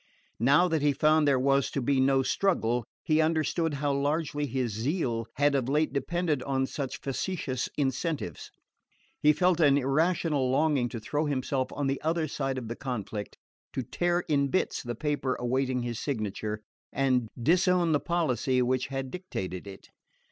[0.39, 4.71] Now that he found there was to be no struggle he understood how largely his
[4.73, 8.49] zeal had of late depended on such factitious incentives.
[9.19, 13.37] He felt an irrational longing to throw himself on the other side of the conflict,
[13.73, 19.11] to tear in bits the paper awaiting his signature, and disown the policy which had
[19.11, 19.89] dictated it.